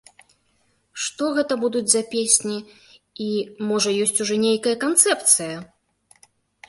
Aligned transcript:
Што 1.07 1.27
гэта 1.39 1.57
будуць 1.63 1.85
за 1.93 2.01
песні, 2.13 2.57
і, 3.27 3.29
можа, 3.73 3.89
ёсць 4.07 4.21
ужо 4.25 4.35
нейкая 4.47 4.75
канцэпцыя? 4.85 5.55